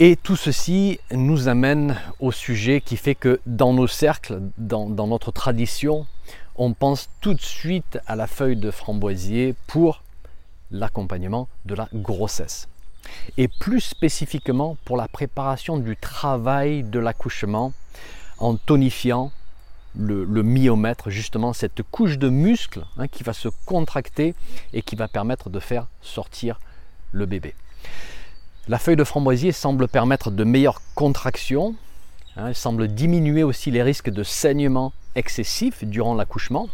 Et 0.00 0.16
tout 0.16 0.34
ceci 0.34 0.98
nous 1.12 1.46
amène 1.46 1.96
au 2.18 2.32
sujet 2.32 2.80
qui 2.80 2.96
fait 2.96 3.14
que 3.14 3.40
dans 3.46 3.72
nos 3.72 3.86
cercles, 3.86 4.40
dans, 4.58 4.88
notre 4.88 5.30
tradition, 5.30 6.08
on 6.56 6.72
pense 6.72 7.08
tout 7.20 7.32
de 7.32 7.40
suite 7.40 8.00
à 8.08 8.16
la 8.16 8.26
feuille 8.26 8.56
de 8.56 8.72
framboisier 8.72 9.54
pour 9.68 10.02
l'accompagnement 10.72 11.48
de 11.64 11.76
la 11.76 11.88
grossesse. 11.94 12.66
Et 13.36 13.46
plus 13.46 13.80
spécifiquement 13.80 14.76
pour 14.84 14.96
la 14.96 15.06
préparation 15.06 15.78
du 15.78 15.96
travail 15.96 16.82
de 16.82 16.98
l'accouchement 16.98 17.72
en 18.38 18.56
tonifiant 18.56 19.30
le, 19.96 20.24
myomètre, 20.42 21.08
justement 21.08 21.52
cette 21.52 21.84
couche 21.84 22.18
de 22.18 22.28
muscle 22.28 22.84
hein, 22.96 23.06
qui 23.06 23.22
va 23.22 23.32
se 23.32 23.48
contracter 23.64 24.34
et 24.72 24.82
qui 24.82 24.96
va 24.96 25.06
permettre 25.06 25.50
de 25.50 25.60
faire 25.60 25.86
sortir 26.02 26.58
le 27.12 27.26
bébé. 27.26 27.54
La 28.66 28.78
feuille 28.78 28.96
de 28.96 29.04
framboisier 29.04 29.52
semble 29.52 29.88
permettre 29.88 30.30
de 30.30 30.42
meilleures 30.42 30.80
contractions, 30.94 31.74
hein, 32.36 32.46
elle 32.48 32.54
semble 32.54 32.88
diminuer 32.88 33.42
aussi 33.42 33.70
les 33.70 33.82
risques 33.82 34.08
de 34.08 34.22
saignement 34.22 34.94
excessif 35.14 35.84
durant 35.84 36.14
l'accouchement. 36.14 36.70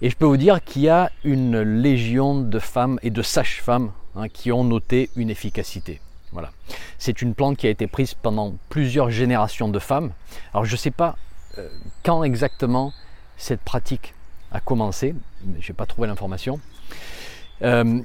Et 0.00 0.08
je 0.08 0.16
peux 0.16 0.24
vous 0.24 0.38
dire 0.38 0.64
qu'il 0.64 0.80
y 0.80 0.88
a 0.88 1.12
une 1.22 1.60
légion 1.60 2.40
de 2.40 2.58
femmes 2.58 2.98
et 3.02 3.10
de 3.10 3.20
sages-femmes 3.20 3.92
hein, 4.16 4.28
qui 4.30 4.50
ont 4.50 4.64
noté 4.64 5.10
une 5.14 5.28
efficacité. 5.28 6.00
Voilà. 6.32 6.52
C'est 6.98 7.20
une 7.20 7.34
plante 7.34 7.58
qui 7.58 7.66
a 7.66 7.70
été 7.70 7.86
prise 7.86 8.14
pendant 8.14 8.54
plusieurs 8.70 9.10
générations 9.10 9.68
de 9.68 9.78
femmes. 9.78 10.10
Alors 10.54 10.64
je 10.64 10.72
ne 10.72 10.78
sais 10.78 10.90
pas 10.90 11.16
euh, 11.58 11.68
quand 12.02 12.24
exactement 12.24 12.94
cette 13.36 13.60
pratique 13.60 14.14
a 14.52 14.60
commencé, 14.60 15.14
je 15.60 15.70
n'ai 15.70 15.76
pas 15.76 15.84
trouvé 15.84 16.08
l'information. 16.08 16.60
Euh, 17.60 18.00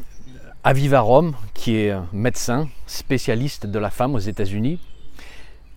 Aviva 0.66 1.00
Rome, 1.00 1.36
qui 1.54 1.78
est 1.78 1.96
médecin 2.12 2.68
spécialiste 2.86 3.66
de 3.66 3.80
la 3.80 3.90
femme 3.90 4.14
aux 4.14 4.20
États-Unis, 4.20 4.78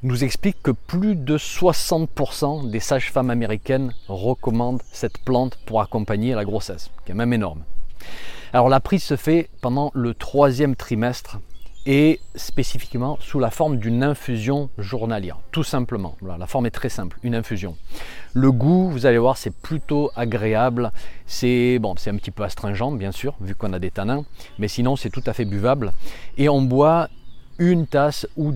nous 0.02 0.24
explique 0.24 0.60
que 0.60 0.72
plus 0.72 1.14
de 1.14 1.38
60% 1.38 2.68
des 2.68 2.80
sages-femmes 2.80 3.30
américaines 3.30 3.94
recommandent 4.08 4.82
cette 4.90 5.18
plante 5.18 5.56
pour 5.66 5.80
accompagner 5.80 6.34
la 6.34 6.44
grossesse, 6.44 6.90
qui 7.06 7.12
est 7.12 7.14
même 7.14 7.32
énorme. 7.32 7.62
Alors 8.52 8.68
la 8.68 8.80
prise 8.80 9.04
se 9.04 9.14
fait 9.14 9.50
pendant 9.60 9.92
le 9.94 10.14
troisième 10.14 10.74
trimestre 10.74 11.38
et 11.86 12.20
spécifiquement 12.34 13.18
sous 13.20 13.38
la 13.38 13.50
forme 13.50 13.76
d'une 13.76 14.02
infusion 14.04 14.70
journalière, 14.78 15.38
tout 15.50 15.64
simplement. 15.64 16.16
la 16.22 16.46
forme 16.46 16.66
est 16.66 16.70
très 16.70 16.88
simple, 16.88 17.18
une 17.22 17.34
infusion. 17.34 17.76
Le 18.34 18.52
goût, 18.52 18.88
vous 18.88 19.06
allez 19.06 19.18
voir, 19.18 19.36
c'est 19.36 19.54
plutôt 19.54 20.10
agréable. 20.14 20.92
C'est 21.26 21.80
c'est 21.96 22.10
un 22.10 22.16
petit 22.16 22.30
peu 22.30 22.44
astringent, 22.44 22.96
bien 22.96 23.12
sûr, 23.12 23.34
vu 23.40 23.54
qu'on 23.54 23.72
a 23.72 23.78
des 23.78 23.90
tanins, 23.90 24.24
mais 24.58 24.68
sinon 24.68 24.96
c'est 24.96 25.10
tout 25.10 25.22
à 25.26 25.32
fait 25.32 25.44
buvable. 25.44 25.92
Et 26.38 26.48
on 26.48 26.62
boit 26.62 27.08
une 27.58 27.86
tasse 27.86 28.26
ou 28.36 28.54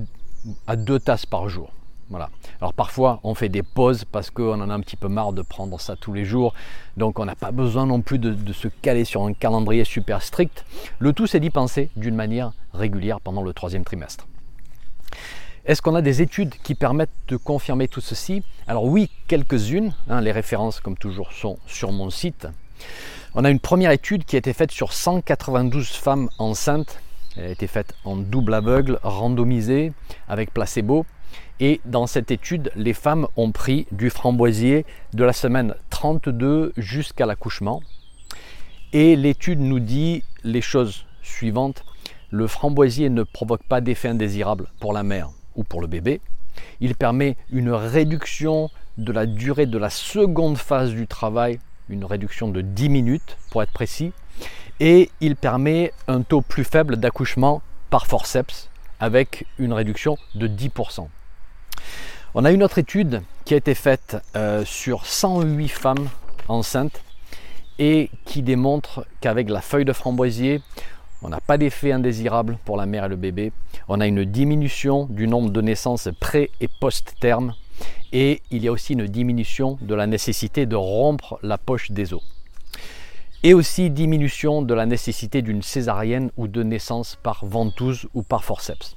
à 0.66 0.76
deux 0.76 1.00
tasses 1.00 1.26
par 1.26 1.49
jour. 1.49 1.73
Voilà. 2.09 2.31
Alors 2.61 2.73
parfois 2.73 3.21
on 3.25 3.35
fait 3.35 3.49
des 3.49 3.63
pauses 3.63 4.05
parce 4.05 4.31
qu'on 4.31 4.61
en 4.61 4.71
a 4.71 4.75
un 4.75 4.81
petit 4.81 4.97
peu 4.97 5.09
marre 5.09 5.33
de 5.33 5.43
prendre 5.43 5.81
ça 5.81 5.97
tous 5.97 6.13
les 6.13 6.25
jours. 6.25 6.55
Donc 6.97 7.19
on 7.19 7.25
n'a 7.25 7.35
pas 7.35 7.51
besoin 7.51 7.87
non 7.87 8.01
plus 8.01 8.19
de, 8.19 8.53
se 8.53 8.69
caler 8.69 9.05
sur 9.05 9.25
un 9.25 9.33
calendrier 9.33 9.85
super 9.85 10.23
strict. 10.23 10.65
Le 10.99 11.13
tout 11.13 11.27
c'est 11.27 11.41
d'y 11.41 11.51
penser 11.51 11.91
d'une 11.97 12.15
manière 12.15 12.53
régulière 12.73 13.21
pendant 13.21 13.43
le 13.43 13.53
troisième 13.53 13.85
trimestre. 13.85 14.27
Est-ce 15.65 15.83
qu'on 15.83 15.97
a 15.97 16.03
des 16.03 16.23
études 16.23 16.55
qui 16.63 16.77
permettent 16.77 17.11
de 17.27 17.37
confirmer 17.37 17.89
tout 17.89 18.01
ceci? 18.01 18.45
Alors 18.69 18.85
oui, 18.85 19.11
quelques-unes. 19.27 19.93
Hein, 20.09 20.21
les 20.21 20.31
références, 20.31 20.79
comme 20.79 20.97
toujours, 20.97 21.33
sont 21.33 21.59
sur 21.67 21.91
mon 21.91 22.09
site. 22.09 22.47
On 23.35 23.45
a 23.45 23.51
une 23.51 23.59
première 23.59 23.91
étude 23.91 24.25
qui 24.25 24.37
a 24.37 24.39
été 24.39 24.53
faite 24.53 24.71
sur 24.71 24.93
192 24.93 25.89
femmes 25.89 26.29
enceintes. 26.39 27.01
Elle 27.37 27.47
a 27.47 27.51
été 27.51 27.67
faite 27.67 27.95
en 28.05 28.17
double 28.17 28.55
aveugle, 28.55 29.01
randomisée, 29.03 29.93
avec 30.29 30.55
placebo. 30.55 31.05
Et 31.59 31.81
dans 31.87 32.07
cette 32.07 32.31
étude, 32.31 32.71
les 32.77 32.93
femmes 32.93 33.29
ont 33.37 33.51
pris 33.51 33.87
du 33.91 34.11
framboisier 34.11 34.85
de 35.15 35.25
la 35.25 35.33
semaine 35.33 35.75
32 35.91 36.75
jusqu'à 36.77 37.25
l'accouchement. 37.25 37.83
Et 38.93 39.17
l'étude 39.17 39.61
nous 39.61 39.81
dit 39.81 40.23
les 40.45 40.61
choses 40.61 41.07
suivantes. 41.23 41.85
Le 42.31 42.47
framboisier 42.47 43.09
ne 43.09 43.23
provoque 43.23 43.63
pas 43.63 43.81
d'effet 43.81 44.09
indésirable 44.09 44.67
pour 44.81 44.93
la 44.93 45.03
mère 45.03 45.31
ou 45.55 45.65
pour 45.65 45.81
le 45.81 45.87
bébé. 45.87 46.21
Il 46.81 46.95
permet 46.95 47.37
une 47.51 47.71
réduction 47.71 48.71
de 48.99 49.13
la 49.13 49.27
durée 49.27 49.67
de 49.67 49.79
la 49.79 49.91
seconde 49.91 50.59
phase 50.59 50.91
du 50.91 51.07
travail, 51.07 51.59
une 51.89 52.05
réduction 52.05 52.49
de 52.49 52.61
10 52.61 52.89
minutes 52.89 53.37
pour 53.51 53.63
être 53.63 53.73
précis, 53.73 54.13
et 54.81 55.11
il 55.21 55.37
permet 55.37 55.93
un 56.09 56.23
taux 56.23 56.43
plus 56.43 56.65
faible 56.65 56.97
d'accouchement 56.97 57.63
par 57.91 58.07
forceps 58.07 58.69
avec 59.01 59.47
une 59.59 59.73
réduction 59.73 60.17
de 60.35 60.49
10%. 60.49 61.09
On 62.35 62.45
a 62.45 62.52
une 62.52 62.62
autre 62.62 62.78
étude 62.78 63.23
qui 63.45 63.55
a 63.55 63.57
été 63.57 63.75
faite 63.75 64.16
euh, 64.37 64.64
sur 64.64 65.07
108 65.07 65.69
femmes 65.69 66.09
enceintes 66.49 67.00
et 67.78 68.11
qui 68.25 68.43
démontre 68.43 69.07
qu'avec 69.21 69.49
la 69.49 69.61
feuille 69.61 69.85
de 69.85 69.93
framboisier, 69.93 70.61
on 71.23 71.28
n'a 71.28 71.40
pas 71.40 71.59
d'effet 71.59 71.93
indésirable 71.93 72.59
pour 72.64 72.76
la 72.76 72.87
mère 72.87 73.07
et 73.07 73.09
le 73.09 73.16
bébé. 73.16 73.52
On 73.88 74.00
a 74.00 74.07
une 74.07 74.25
diminution 74.25 75.07
du 75.07 75.26
nombre 75.26 75.50
de 75.50 75.61
naissances 75.62 76.09
pré 76.21 76.50
et 76.61 76.69
post-terme. 76.69 77.55
Et 78.12 78.43
il 78.50 78.62
y 78.62 78.69
a 78.69 78.73
aussi 78.73 78.93
une 78.93 79.07
diminution 79.07 79.78
de 79.81 79.95
la 79.95 80.07
nécessité 80.07 80.66
de 80.66 80.76
rompre 80.76 81.38
la 81.43 81.59
poche 81.59 81.90
des 81.90 82.12
os. 82.12 82.23
Et 83.43 83.55
aussi 83.55 83.90
diminution 83.90 84.62
de 84.62 84.75
la 84.75 84.87
nécessité 84.87 85.43
d'une 85.43 85.62
césarienne 85.62 86.31
ou 86.37 86.49
de 86.49 86.62
naissance 86.62 87.19
par 87.23 87.45
ventouse 87.45 88.09
ou 88.14 88.23
par 88.23 88.45
forceps. 88.45 88.97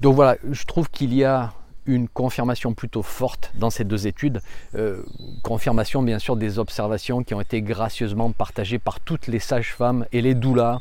Donc 0.00 0.14
voilà, 0.14 0.36
je 0.50 0.64
trouve 0.64 0.90
qu'il 0.90 1.14
y 1.14 1.24
a 1.24 1.52
une 1.86 2.08
confirmation 2.08 2.74
plutôt 2.74 3.02
forte 3.02 3.50
dans 3.54 3.70
ces 3.70 3.84
deux 3.84 4.06
études. 4.06 4.40
Euh, 4.74 5.02
confirmation 5.42 6.02
bien 6.02 6.18
sûr 6.18 6.36
des 6.36 6.58
observations 6.58 7.22
qui 7.22 7.34
ont 7.34 7.40
été 7.40 7.62
gracieusement 7.62 8.30
partagées 8.32 8.78
par 8.78 9.00
toutes 9.00 9.26
les 9.26 9.38
sages-femmes 9.38 10.06
et 10.12 10.22
les 10.22 10.34
doulas 10.34 10.80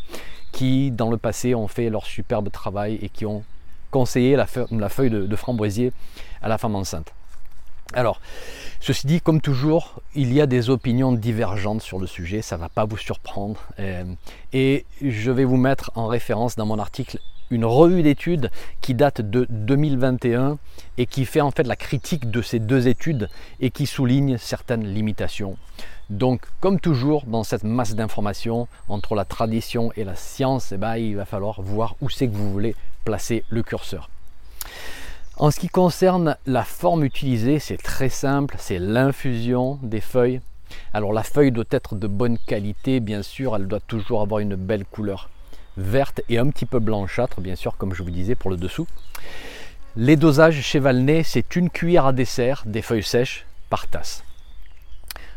qui 0.51 0.91
dans 0.91 1.09
le 1.09 1.17
passé 1.17 1.55
ont 1.55 1.67
fait 1.67 1.89
leur 1.89 2.05
superbe 2.05 2.51
travail 2.51 2.99
et 3.01 3.09
qui 3.09 3.25
ont 3.25 3.43
conseillé 3.89 4.35
la, 4.35 4.47
feuille, 4.47 5.09
de, 5.09 5.35
framboisier 5.35 5.91
à 6.41 6.47
la 6.47 6.57
femme 6.57 6.75
enceinte. 6.75 7.13
Alors, 7.93 8.21
ceci 8.79 9.05
dit, 9.05 9.19
comme 9.19 9.41
toujours, 9.41 10.01
il 10.15 10.31
y 10.33 10.39
a 10.39 10.45
des 10.45 10.69
opinions 10.69 11.11
divergentes 11.11 11.81
sur 11.81 11.99
le 11.99 12.07
sujet, 12.07 12.41
ça 12.41 12.55
ne 12.55 12.61
va 12.61 12.69
pas 12.69 12.85
vous 12.85 12.97
surprendre. 12.97 13.59
Euh, 13.79 14.05
et 14.53 14.85
je 15.01 15.29
vais 15.29 15.43
vous 15.43 15.57
mettre 15.57 15.91
en 15.95 16.07
référence 16.07 16.55
dans 16.55 16.65
mon 16.65 16.79
article 16.79 17.19
une 17.51 17.65
revue 17.65 18.01
d'études 18.01 18.49
qui 18.81 18.95
date 18.95 19.21
de 19.21 19.45
2021 19.49 20.57
et 20.97 21.05
qui 21.05 21.25
fait 21.25 21.41
en 21.41 21.51
fait 21.51 21.67
la 21.67 21.75
critique 21.75 22.31
de 22.31 22.41
ces 22.41 22.59
deux 22.59 22.87
études 22.87 23.29
et 23.59 23.69
qui 23.69 23.85
souligne 23.85 24.37
certaines 24.37 24.85
limitations. 24.85 25.57
Donc, 26.09 26.41
comme 26.59 26.79
toujours 26.79 27.23
dans 27.25 27.43
cette 27.43 27.63
masse 27.63 27.95
d'informations 27.95 28.67
entre 28.89 29.15
la 29.15 29.25
tradition 29.25 29.91
et 29.95 30.03
la 30.03 30.15
science, 30.15 30.71
eh 30.71 30.77
ben, 30.77 30.97
il 30.97 31.15
va 31.15 31.25
falloir 31.25 31.61
voir 31.61 31.95
où 32.01 32.09
c'est 32.09 32.27
que 32.27 32.35
vous 32.35 32.51
voulez 32.51 32.75
placer 33.05 33.43
le 33.49 33.63
curseur. 33.63 34.09
En 35.37 35.51
ce 35.51 35.59
qui 35.59 35.69
concerne 35.69 36.37
la 36.45 36.63
forme 36.63 37.03
utilisée, 37.03 37.59
c'est 37.59 37.81
très 37.81 38.09
simple, 38.09 38.55
c'est 38.59 38.79
l'infusion 38.79 39.79
des 39.81 40.01
feuilles. 40.01 40.41
Alors 40.93 41.13
la 41.13 41.23
feuille 41.23 41.51
doit 41.51 41.65
être 41.71 41.95
de 41.95 42.07
bonne 42.07 42.37
qualité, 42.37 42.99
bien 42.99 43.23
sûr, 43.23 43.55
elle 43.55 43.67
doit 43.67 43.79
toujours 43.79 44.21
avoir 44.21 44.39
une 44.39 44.55
belle 44.55 44.85
couleur 44.85 45.29
verte 45.77 46.21
et 46.29 46.37
un 46.37 46.49
petit 46.49 46.65
peu 46.65 46.79
blanchâtre, 46.79 47.41
bien 47.41 47.55
sûr, 47.55 47.77
comme 47.77 47.93
je 47.93 48.03
vous 48.03 48.11
disais 48.11 48.35
pour 48.35 48.49
le 48.49 48.57
dessous. 48.57 48.87
Les 49.95 50.15
dosages 50.15 50.61
chez 50.61 50.79
Valnay, 50.79 51.23
c'est 51.23 51.55
une 51.55 51.69
cuillère 51.69 52.05
à 52.05 52.13
dessert 52.13 52.63
des 52.65 52.81
feuilles 52.81 53.03
sèches 53.03 53.45
par 53.69 53.87
tasse. 53.87 54.23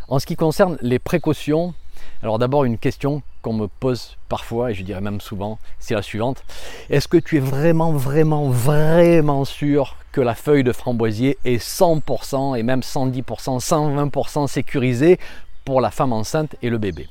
En 0.08 0.18
ce 0.18 0.26
qui 0.26 0.36
concerne 0.36 0.76
les 0.80 0.98
précautions, 0.98 1.74
alors 2.22 2.38
d'abord 2.38 2.64
une 2.64 2.78
question 2.78 3.22
qu'on 3.42 3.52
me 3.52 3.66
pose 3.66 4.16
parfois, 4.28 4.70
et 4.70 4.74
je 4.74 4.82
dirais 4.82 5.00
même 5.00 5.20
souvent, 5.20 5.58
c'est 5.78 5.94
la 5.94 6.02
suivante. 6.02 6.42
Est-ce 6.88 7.08
que 7.08 7.16
tu 7.16 7.36
es 7.36 7.40
vraiment, 7.40 7.92
vraiment, 7.92 8.48
vraiment 8.48 9.44
sûr 9.44 9.96
que 10.12 10.20
la 10.20 10.34
feuille 10.34 10.64
de 10.64 10.72
framboisier 10.72 11.38
est 11.44 11.62
100% 11.62 12.56
et 12.58 12.62
même 12.62 12.80
110%, 12.80 13.22
120% 13.60 14.46
sécurisée 14.46 15.18
pour 15.64 15.80
la 15.80 15.90
femme 15.90 16.12
enceinte 16.12 16.56
et 16.62 16.70
le 16.70 16.78
bébé? 16.78 17.08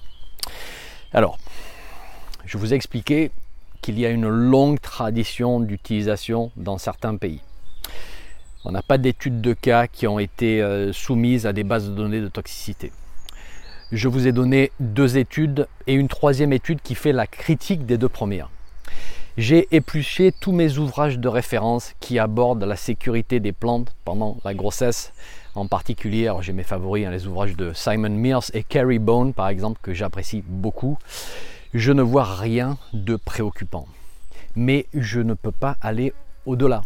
Alors, 1.13 1.37
je 2.45 2.57
vous 2.57 2.73
ai 2.73 2.75
expliqué 2.75 3.31
qu'il 3.81 3.99
y 3.99 4.05
a 4.05 4.09
une 4.09 4.27
longue 4.27 4.79
tradition 4.79 5.59
d'utilisation 5.59 6.51
dans 6.55 6.77
certains 6.77 7.15
pays. 7.15 7.41
On 8.65 8.71
n'a 8.71 8.81
pas 8.81 8.97
d'études 8.97 9.41
de 9.41 9.53
cas 9.53 9.87
qui 9.87 10.07
ont 10.07 10.19
été 10.19 10.61
euh, 10.61 10.93
soumises 10.93 11.45
à 11.45 11.53
des 11.53 11.63
bases 11.63 11.89
de 11.89 11.93
données 11.93 12.21
de 12.21 12.29
toxicité. 12.29 12.91
Je 13.91 14.07
vous 14.07 14.27
ai 14.27 14.31
donné 14.31 14.71
deux 14.79 15.17
études 15.17 15.67
et 15.85 15.93
une 15.93 16.07
troisième 16.07 16.53
étude 16.53 16.81
qui 16.81 16.95
fait 16.95 17.11
la 17.11 17.27
critique 17.27 17.85
des 17.85 17.97
deux 17.97 18.09
premières. 18.09 18.49
J'ai 19.37 19.67
épluché 19.71 20.31
tous 20.31 20.51
mes 20.51 20.77
ouvrages 20.77 21.19
de 21.19 21.27
référence 21.27 21.93
qui 21.99 22.19
abordent 22.19 22.63
la 22.63 22.75
sécurité 22.75 23.39
des 23.39 23.51
plantes 23.51 23.93
pendant 24.05 24.37
la 24.45 24.53
grossesse. 24.53 25.11
En 25.55 25.67
particulier, 25.67 26.31
j'ai 26.41 26.53
mes 26.53 26.63
favoris, 26.63 27.05
hein, 27.05 27.11
les 27.11 27.27
ouvrages 27.27 27.55
de 27.55 27.73
Simon 27.73 28.09
Mears 28.09 28.45
et 28.53 28.63
Carrie 28.63 28.99
Bone 28.99 29.33
par 29.33 29.49
exemple, 29.49 29.79
que 29.81 29.93
j'apprécie 29.93 30.43
beaucoup 30.47 30.97
je 31.73 31.91
ne 31.91 32.01
vois 32.01 32.25
rien 32.25 32.77
de 32.93 33.15
préoccupant. 33.15 33.87
Mais 34.55 34.85
je 34.93 35.19
ne 35.19 35.33
peux 35.33 35.51
pas 35.51 35.77
aller 35.81 36.13
au-delà. 36.45 36.83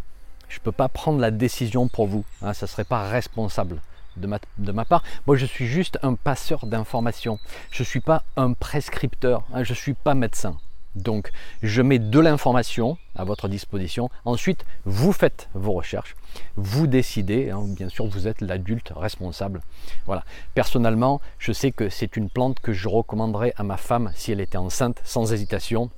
Je 0.47 0.59
ne 0.59 0.63
peux 0.63 0.71
pas 0.71 0.87
prendre 0.87 1.19
la 1.19 1.31
décision 1.31 1.87
pour 1.87 2.07
vous. 2.07 2.23
Hein, 2.41 2.53
ça 2.53 2.65
ne 2.65 2.69
serait 2.69 2.85
pas 2.85 3.09
responsable 3.09 3.81
de 4.15 4.27
ma, 4.27 4.39
de 4.57 4.71
ma, 4.71 4.85
part. 4.85 5.03
Moi, 5.25 5.35
je 5.35 5.45
suis 5.45 5.67
juste 5.67 5.99
un 6.03 6.15
passeur 6.15 6.65
d'informations. 6.65 7.39
Je 7.71 7.83
ne 7.83 7.85
suis 7.85 7.99
pas 7.99 8.23
un 8.37 8.53
prescripteur. 8.53 9.43
Hein, 9.53 9.63
je 9.63 9.73
ne 9.73 9.77
suis 9.77 9.93
pas 9.93 10.13
médecin. 10.13 10.57
Donc, 10.97 11.31
je 11.61 11.81
mets 11.81 11.99
de 11.99 12.19
l'information 12.19 12.97
à 13.15 13.23
votre 13.23 13.47
disposition. 13.47 14.09
Ensuite, 14.25 14.65
vous 14.85 15.11
faites 15.11 15.49
vos 15.53 15.73
recherches, 15.73 16.15
vous 16.55 16.87
décidez. 16.87 17.49
Hein, 17.49 17.63
bien 17.67 17.89
sûr, 17.89 18.07
vous 18.07 18.27
êtes 18.27 18.41
l'adulte 18.41 18.91
responsable. 18.95 19.61
Voilà. 20.05 20.23
Personnellement, 20.53 21.21
je 21.39 21.51
sais 21.51 21.71
que 21.71 21.89
c'est 21.89 22.17
une 22.17 22.29
plante 22.29 22.59
que 22.59 22.73
je 22.73 22.87
recommanderais 22.87 23.53
à 23.57 23.63
ma 23.63 23.77
femme 23.77 24.11
si 24.15 24.31
elle 24.31 24.41
était 24.41 24.57
enceinte, 24.57 25.01
sans 25.03 25.33
hésitation, 25.33 25.89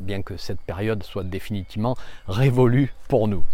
bien 0.00 0.22
que 0.22 0.36
cette 0.36 0.60
période 0.60 1.02
soit 1.02 1.24
définitivement 1.24 1.96
révolue 2.28 2.94
pour 3.08 3.28
nous. 3.28 3.44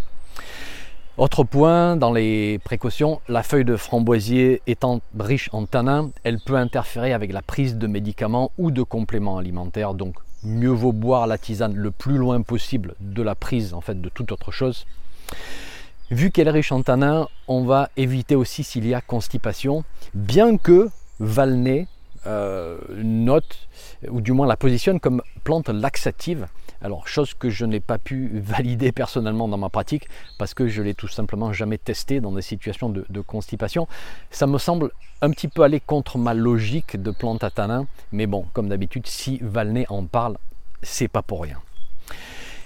Autre 1.19 1.45
point 1.45 1.97
dans 1.97 2.11
les 2.11 2.59
précautions, 2.61 3.21
la 3.29 3.43
feuille 3.43 3.67
de 3.67 3.77
framboisier 3.77 4.63
étant 4.67 5.01
riche 5.19 5.51
en 5.53 5.67
tanins, 5.67 6.11
elle 6.25 6.41
peut 6.41 6.57
interférer 6.57 7.13
avec 7.13 7.33
la 7.33 7.43
prise 7.43 7.77
de 7.77 7.87
médicaments 7.87 8.51
ou 8.57 8.71
de 8.71 8.83
compléments 8.83 9.37
alimentaires, 9.37 9.93
mieux 10.45 10.71
vaut 10.71 10.93
boire 10.93 11.27
la 11.27 11.39
tisane 11.39 11.75
le 11.75 11.91
plus 11.91 12.19
loin 12.19 12.43
possible 12.43 12.95
de 13.01 13.23
la 13.23 13.35
prise 13.35 13.75
en 13.75 13.81
fait 13.81 14.01
de 14.01 14.09
toute 14.09 14.33
autre 14.33 14.51
chose. 14.51 14.87
Vu 16.11 16.31
qu'elle 16.31 16.49
est 16.49 16.53
riche 16.53 16.73
en 16.73 16.83
tanins, 16.83 17.29
on 17.49 17.65
va 17.65 17.89
éviter 17.97 18.35
aussi 18.35 18.65
s'il 18.65 18.87
y 18.87 18.93
a 18.93 19.01
constipation, 19.01 19.85
bien 20.15 20.59
que 20.59 20.91
Valnay 21.21 21.87
euh, 22.27 22.79
note, 22.95 23.69
ou 24.09 24.21
du 24.21 24.33
moins 24.33 24.47
la 24.47 24.57
positionne 24.57 25.01
comme 25.01 25.23
plante 25.43 25.69
laxative. 25.71 26.49
Alors, 26.83 27.07
chose 27.07 27.35
que 27.35 27.49
je 27.49 27.65
n'ai 27.65 27.81
pas 27.81 27.99
pu 27.99 28.31
valider 28.35 28.93
personnellement 28.93 29.49
dans 29.49 29.57
ma 29.57 29.69
pratique 29.69 30.09
parce 30.39 30.53
que 30.53 30.67
je 30.67 30.83
l'ai 30.83 30.95
tout 30.95 31.09
simplement 31.09 31.53
jamais 31.53 31.79
testé 31.79 32.21
dans 32.21 32.33
des 32.33 32.43
situations 32.43 32.89
de, 32.89 33.21
constipation. 33.21 33.87
Ça 34.31 34.47
me 34.47 34.59
semble 34.59 34.91
un 35.21 35.31
petit 35.31 35.49
peu 35.49 35.62
aller 35.62 35.79
contre 35.79 36.19
ma 36.19 36.35
logique 36.35 37.01
de 37.01 37.12
plante 37.12 37.45
à 37.45 37.51
mais 38.11 38.27
bon, 38.27 38.47
comme 38.53 38.69
d'habitude, 38.69 39.07
si 39.07 39.39
Valnay 39.41 39.87
en 39.89 40.05
parle, 40.05 40.37
c'est 40.83 41.07
pas 41.07 41.23
pour 41.23 41.43
rien. 41.43 41.59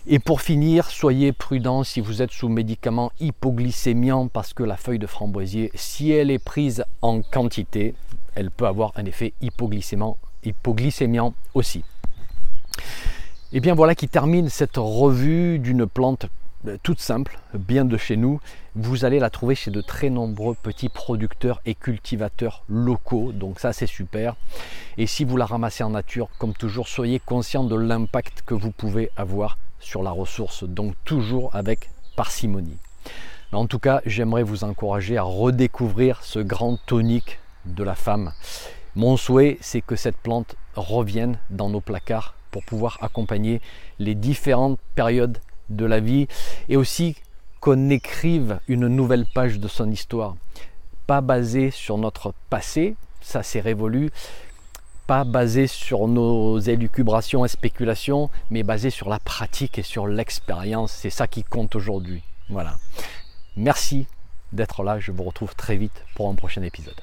Et 0.06 0.18
pour 0.18 0.40
finir, 0.40 0.86
soyez 0.86 1.32
prudent 1.32 1.82
si 1.82 2.00
vous 2.00 2.22
êtes 2.22 2.30
sous 2.30 2.48
médicaments 2.48 3.12
hypoglycémiants 3.20 4.28
parce 4.28 4.54
que 4.54 4.62
la 4.62 4.76
feuille 4.76 5.00
de 5.00 5.06
framboisier, 5.06 5.70
si 5.74 6.12
elle 6.12 6.30
est 6.30 6.38
prise 6.38 6.84
en 7.02 7.20
quantité, 7.20 7.94
elle 8.34 8.50
peut 8.50 8.66
avoir 8.66 8.92
un 8.96 9.04
effet 9.04 9.34
hypoglycémiant, 9.42 10.16
hypoglycémiant 10.44 11.34
aussi. 11.54 11.84
Et 13.52 13.60
bien 13.60 13.74
voilà 13.74 13.94
qui 13.94 14.08
termine 14.08 14.48
cette 14.48 14.76
revue 14.76 15.60
d'une 15.60 15.86
plante 15.86 16.26
euh, 16.66 16.78
toute 16.82 16.98
simple, 16.98 17.38
bien 17.54 17.84
de 17.84 17.96
chez 17.96 18.16
nous. 18.16 18.40
Vous 18.74 19.04
allez 19.04 19.20
la 19.20 19.30
trouver 19.30 19.54
chez 19.54 19.70
de 19.70 19.80
très 19.80 20.10
nombreux 20.10 20.56
petits 20.60 20.88
producteurs 20.88 21.60
et 21.64 21.76
cultivateurs 21.76 22.64
locaux, 22.68 23.30
donc 23.30 23.60
ça 23.60 23.72
c'est 23.72 23.86
super. 23.86 24.34
Et 24.98 25.06
si 25.06 25.24
vous 25.24 25.36
la 25.36 25.46
ramassez 25.46 25.84
en 25.84 25.90
nature, 25.90 26.28
comme 26.38 26.54
toujours, 26.54 26.88
soyez 26.88 27.20
conscient 27.20 27.62
de 27.62 27.76
l'impact 27.76 28.42
que 28.44 28.54
vous 28.54 28.72
pouvez 28.72 29.10
avoir 29.16 29.58
sur 29.78 30.02
la 30.02 30.10
ressource, 30.10 30.64
donc 30.64 30.94
toujours 31.04 31.54
avec 31.54 31.90
parcimonie. 32.16 32.78
En 33.52 33.66
tout 33.66 33.78
cas, 33.78 34.00
j'aimerais 34.04 34.42
vous 34.42 34.64
encourager 34.64 35.18
à 35.18 35.22
redécouvrir 35.22 36.22
ce 36.24 36.40
grand 36.40 36.78
tonique 36.84 37.38
de 37.64 37.84
la 37.84 37.94
femme. 37.94 38.32
Mon 38.96 39.16
souhait, 39.16 39.56
c'est 39.60 39.82
que 39.82 39.94
cette 39.94 40.16
plante 40.16 40.56
revienne 40.74 41.38
dans 41.50 41.68
nos 41.68 41.80
placards 41.80 42.34
pour 42.56 42.64
pouvoir 42.64 42.96
accompagner 43.02 43.60
les 43.98 44.14
différentes 44.14 44.78
périodes 44.94 45.40
de 45.68 45.84
la 45.84 46.00
vie 46.00 46.26
et 46.70 46.78
aussi 46.78 47.14
qu'on 47.60 47.90
écrive 47.90 48.60
une 48.66 48.88
nouvelle 48.88 49.26
page 49.26 49.60
de 49.60 49.68
son 49.68 49.90
histoire. 49.90 50.36
Pas 51.06 51.20
basée 51.20 51.70
sur 51.70 51.98
notre 51.98 52.32
passé, 52.48 52.96
ça 53.20 53.42
c'est 53.42 53.60
révolu, 53.60 54.08
pas 55.06 55.24
basée 55.24 55.66
sur 55.66 56.08
nos 56.08 56.58
élucubrations 56.58 57.44
et 57.44 57.48
spéculations, 57.48 58.30
mais 58.48 58.62
basée 58.62 58.88
sur 58.88 59.10
la 59.10 59.18
pratique 59.18 59.78
et 59.78 59.82
sur 59.82 60.06
l'expérience. 60.06 60.92
C'est 60.92 61.10
ça 61.10 61.26
qui 61.26 61.44
compte 61.44 61.76
aujourd'hui. 61.76 62.22
Voilà. 62.48 62.78
Merci 63.58 64.06
d'être 64.54 64.82
là. 64.82 64.98
Je 64.98 65.12
vous 65.12 65.24
retrouve 65.24 65.54
très 65.54 65.76
vite 65.76 66.06
pour 66.14 66.30
un 66.30 66.34
prochain 66.34 66.62
épisode. 66.62 67.02